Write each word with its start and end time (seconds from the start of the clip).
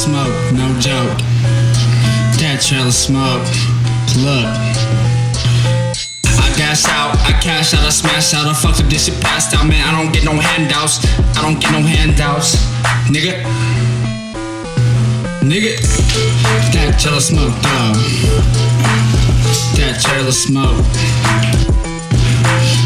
smoke, 0.00 0.32
no 0.56 0.64
joke. 0.80 1.12
That 2.40 2.64
trailer 2.64 2.90
smoke. 2.90 3.44
Look. 4.24 4.48
I 6.40 6.48
gas 6.56 6.88
out, 6.88 7.12
I 7.28 7.36
cash 7.36 7.74
out, 7.74 7.84
I 7.84 7.90
smash 7.90 8.32
out, 8.32 8.48
I 8.48 8.54
fuck 8.54 8.80
up 8.80 8.88
this 8.88 9.04
shit 9.04 9.20
passed 9.20 9.52
out, 9.52 9.68
man. 9.68 9.76
I 9.84 9.92
don't 9.92 10.10
get 10.10 10.24
no 10.24 10.32
handouts. 10.32 11.04
I 11.36 11.44
don't 11.44 11.60
get 11.60 11.70
no 11.72 11.84
handouts. 11.84 12.56
Nigga. 13.12 13.44
Nigga. 15.44 15.76
That 16.72 16.96
trailer 16.96 17.20
smoke, 17.20 17.52
dog. 17.60 18.00
That 19.76 20.00
trailer 20.00 20.32
smoke. 20.32 20.80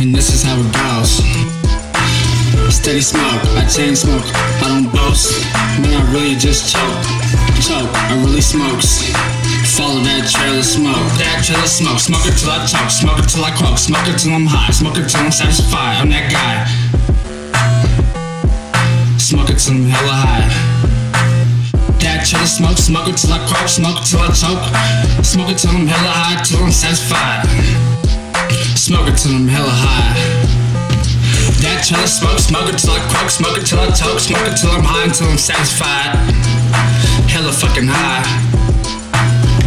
And 0.00 0.14
this 0.14 0.30
is 0.30 0.44
how 0.46 0.54
it 0.54 0.70
goes. 0.78 1.50
Steady 2.70 3.00
smoke, 3.00 3.42
I 3.58 3.66
chain 3.66 3.96
smoke, 3.96 4.22
don't. 4.88 5.20
Man, 5.82 5.92
I 5.92 6.12
really 6.12 6.36
just 6.36 6.72
choke. 6.72 7.04
Choke, 7.60 7.92
I 7.92 8.16
really 8.24 8.40
smokes. 8.40 9.04
Follow 9.76 10.00
that 10.00 10.28
trail 10.28 10.58
of 10.58 10.64
smoke. 10.64 10.96
That 11.20 11.44
trail 11.44 11.60
of 11.60 11.68
smoke. 11.68 12.00
Smoke 12.00 12.24
it 12.24 12.36
till 12.40 12.50
I 12.50 12.64
choke. 12.64 12.90
Smoke 12.90 13.18
it 13.18 13.28
till 13.28 13.44
I 13.44 13.50
croak. 13.52 13.78
Smoke 13.78 14.08
it 14.08 14.18
till 14.18 14.32
I'm 14.32 14.46
high. 14.46 14.72
Smoke 14.72 14.96
it 14.96 15.08
till 15.08 15.20
I'm 15.20 15.32
satisfied. 15.32 16.00
I'm 16.00 16.08
that 16.10 16.32
guy. 16.32 16.64
Smoke 19.18 19.50
it 19.50 19.58
till 19.58 19.74
I'm 19.74 19.84
hella 19.84 20.16
high. 20.16 20.48
That 22.00 22.24
trail 22.24 22.42
of 22.42 22.48
smoke. 22.48 22.78
Smoke 22.78 23.08
it 23.08 23.16
till 23.20 23.32
I 23.32 23.38
croak. 23.44 23.68
Smoke 23.68 24.00
it 24.00 24.06
till 24.08 24.20
I 24.20 24.28
choke. 24.32 24.64
Smoke 25.24 25.50
it 25.50 25.58
till 25.58 25.70
I'm 25.70 25.86
hella 25.86 26.12
high. 26.12 26.42
Till 26.42 26.62
I'm 26.64 26.72
satisfied. 26.72 27.44
Smoke 28.76 29.08
it 29.08 29.16
till 29.18 29.32
I'm 29.36 29.48
hella 29.48 29.70
high. 29.70 29.89
Trail 31.90 32.04
of 32.04 32.08
smoke. 32.08 32.38
Smoke 32.38 32.68
it 32.70 32.78
till 32.78 32.94
I 32.94 33.02
croak. 33.10 33.30
Smoke 33.30 33.58
it 33.58 33.66
till 33.66 33.80
I 33.80 33.90
choke. 33.90 34.20
Smoke 34.22 34.46
it 34.46 34.54
till 34.54 34.70
I'm 34.70 34.86
high 34.86 35.10
until 35.10 35.26
I'm 35.26 35.34
satisfied. 35.34 36.14
Hella 37.26 37.50
fucking 37.50 37.90
high. 37.90 38.22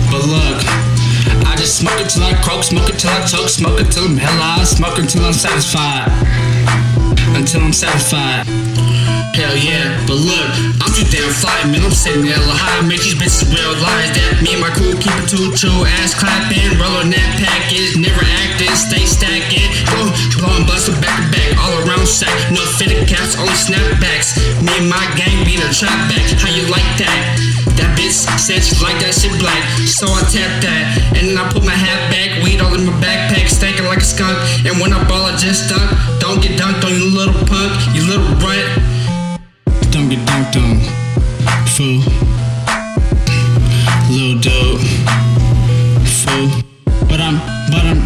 But 0.08 0.24
look, 0.32 0.64
I 1.44 1.60
just 1.60 1.84
smoke 1.84 2.00
it 2.00 2.08
till 2.08 2.24
I 2.24 2.32
croak, 2.40 2.64
smoke 2.64 2.88
it 2.88 2.96
till 2.96 3.12
I 3.12 3.28
choke, 3.28 3.50
smoke 3.50 3.76
it 3.82 3.92
till 3.92 4.08
I'm 4.08 4.16
hella 4.16 4.56
high, 4.56 4.64
smoke 4.64 5.00
it 5.04 5.12
till 5.12 5.26
I'm 5.26 5.36
satisfied. 5.36 6.08
Until 7.36 7.60
I'm 7.60 7.76
satisfied. 7.76 8.48
Hell 9.36 9.58
yeah, 9.58 9.92
but 10.06 10.16
look, 10.16 10.50
I'm 10.80 10.94
too 10.94 11.04
damn 11.10 11.28
fly, 11.34 11.58
man. 11.68 11.84
I'm 11.84 11.92
sitting 11.92 12.24
hella 12.24 12.54
high, 12.56 12.86
make 12.88 13.02
these 13.02 13.18
bitches 13.20 13.50
realize 13.52 14.14
that 14.16 14.40
me 14.46 14.54
and 14.54 14.62
my 14.62 14.70
crew 14.72 14.94
keep 14.96 15.18
it 15.20 15.28
too 15.28 15.52
true. 15.58 15.84
Ass 16.00 16.14
clapping, 16.16 16.78
rolling 16.80 17.12
that 17.12 17.30
package, 17.42 17.98
never 17.98 18.22
acting, 18.22 18.72
stay 18.78 19.04
stacking. 19.10 19.68
Go, 19.90 20.08
blowing 20.38 20.64
bustin' 20.70 21.02
back 21.02 21.18
to 21.18 21.28
back, 21.34 21.50
and 24.78 24.90
my 24.90 25.06
gang 25.16 25.46
being 25.46 25.62
a 25.62 25.70
trap 25.70 25.94
back. 26.10 26.26
How 26.42 26.50
you 26.50 26.66
like 26.70 26.88
that? 26.98 27.38
That 27.78 27.94
bitch 27.98 28.14
said 28.38 28.62
she 28.62 28.78
like 28.82 28.98
that 29.02 29.14
shit 29.14 29.34
black, 29.38 29.62
so 29.86 30.06
I 30.10 30.22
tap 30.30 30.50
that. 30.66 30.84
And 31.18 31.30
then 31.30 31.38
I 31.38 31.46
put 31.50 31.66
my 31.66 31.74
hat 31.74 32.10
back, 32.10 32.42
weed 32.42 32.62
all 32.62 32.74
in 32.74 32.86
my 32.86 32.94
backpack, 33.02 33.50
stankin' 33.50 33.86
like 33.86 34.02
a 34.02 34.08
skunk. 34.08 34.38
And 34.66 34.78
when 34.82 34.94
I 34.94 35.02
ball, 35.06 35.26
I 35.26 35.38
just 35.38 35.70
dunk. 35.70 35.86
Don't 36.18 36.42
get 36.42 36.58
dunked 36.58 36.86
on, 36.86 36.94
you 36.94 37.06
little 37.14 37.38
punk, 37.46 37.72
you 37.94 38.06
little 38.06 38.30
runt. 38.42 38.66
Don't 39.94 40.10
get 40.10 40.22
dunked 40.26 40.58
on, 40.58 40.82
fool. 41.70 42.02
Little 44.10 44.38
dude, 44.42 44.82
fool. 46.06 46.50
But 47.10 47.22
I'm, 47.22 47.38
but 47.70 47.86
I'm. 47.86 48.02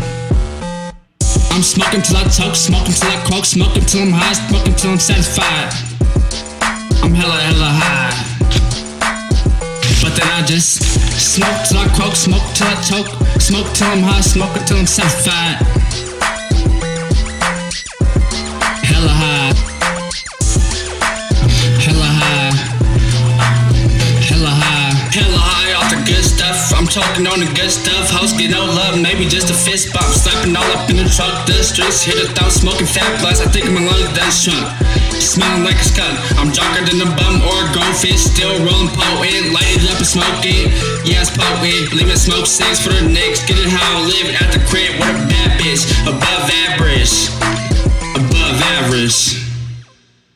I'm 1.52 1.64
smoking 1.64 2.02
till 2.04 2.18
I 2.18 2.24
choke, 2.28 2.56
smoking 2.56 2.94
till 2.94 3.10
I 3.10 3.24
croak, 3.26 3.46
smoking 3.46 3.84
till 3.84 4.04
I'm 4.04 4.12
high, 4.12 4.34
smoking 4.34 4.76
till 4.76 4.92
I'm 4.92 5.00
satisfied. 5.00 5.87
I'm 7.08 7.14
hella, 7.14 7.40
hella 7.40 7.70
high. 7.72 8.12
But 10.04 10.20
then 10.20 10.28
I 10.28 10.46
just 10.46 10.84
smoke 11.18 11.64
till 11.66 11.78
I 11.78 11.88
croak, 11.96 12.16
smoke 12.18 12.44
till 12.54 12.68
I 12.68 12.76
choke, 12.82 13.08
smoke 13.40 13.74
till 13.74 13.88
I'm 13.88 14.04
high, 14.04 14.20
smoke 14.20 14.54
until 14.58 14.80
I'm 14.80 14.86
satisfied. 14.86 15.66
Hella 18.84 19.08
high. 19.08 19.37
I'm 26.76 26.88
choking 26.88 27.28
on 27.28 27.40
the 27.40 27.50
good 27.56 27.72
stuff. 27.72 28.12
Hoes 28.12 28.34
get 28.34 28.52
no 28.52 28.66
love, 28.66 29.00
maybe 29.00 29.24
just 29.30 29.48
a 29.50 29.56
fist 29.56 29.94
bump. 29.94 30.12
Slapping 30.12 30.56
all 30.56 30.68
up 30.76 30.90
in 30.90 30.98
the 31.00 31.08
truck, 31.08 31.48
the 31.48 31.64
streets 31.64 32.04
hit 32.04 32.20
it 32.20 32.36
thumb, 32.36 32.52
smoking 32.52 32.90
fat 32.90 33.08
blunts. 33.22 33.40
I 33.40 33.48
think 33.48 33.72
my 33.72 33.84
lungs 33.84 34.12
done 34.12 34.34
shrunk. 34.34 34.68
Smelling 35.16 35.64
like 35.64 35.80
a 35.80 35.88
skunk. 35.88 36.16
I'm 36.36 36.52
drunker 36.52 36.84
than 36.84 37.00
a 37.02 37.10
bum 37.16 37.40
or 37.46 37.58
a 37.62 37.68
goldfish. 37.72 38.20
Still 38.20 38.52
rolling 38.64 38.92
potent, 38.92 39.56
light 39.56 39.80
it 39.80 39.88
up 39.88 40.02
and 40.02 40.08
smoke 40.08 40.44
it. 40.44 40.68
Yeah, 41.08 41.24
it's 41.24 41.32
potent. 41.32 41.96
Leaving 41.96 42.20
smoke 42.20 42.46
six 42.46 42.84
for 42.84 42.92
the 42.92 43.06
next. 43.06 43.48
Get 43.48 43.58
it 43.58 43.72
how 43.72 43.82
I 43.82 44.08
live 44.08 44.28
at 44.36 44.50
the 44.52 44.62
crib 44.68 44.92
with 45.00 45.14
a 45.14 45.26
bad 45.32 45.47